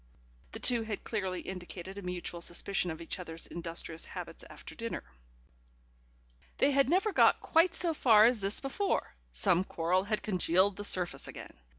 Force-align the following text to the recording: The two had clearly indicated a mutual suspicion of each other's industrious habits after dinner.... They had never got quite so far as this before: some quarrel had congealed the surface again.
The 0.53 0.59
two 0.59 0.81
had 0.81 1.03
clearly 1.03 1.41
indicated 1.41 1.95
a 1.95 2.01
mutual 2.01 2.41
suspicion 2.41 2.89
of 2.89 3.01
each 3.03 3.19
other's 3.19 3.45
industrious 3.45 4.03
habits 4.05 4.43
after 4.49 4.73
dinner.... 4.73 5.03
They 6.57 6.71
had 6.71 6.89
never 6.89 7.13
got 7.13 7.39
quite 7.39 7.75
so 7.75 7.93
far 7.93 8.25
as 8.25 8.39
this 8.41 8.59
before: 8.59 9.13
some 9.31 9.63
quarrel 9.63 10.05
had 10.05 10.23
congealed 10.23 10.77
the 10.77 10.83
surface 10.83 11.27
again. 11.27 11.53